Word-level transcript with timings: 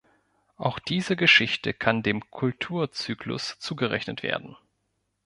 Auch 0.57 0.79
diese 0.79 1.15
Geschichte 1.15 1.75
kann 1.75 2.01
dem 2.01 2.27
Kultur-Zyklus 2.31 3.59
zugerechnet 3.59 4.23
werden. 4.23 4.57